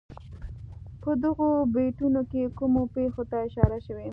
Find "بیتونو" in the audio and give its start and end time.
1.73-2.21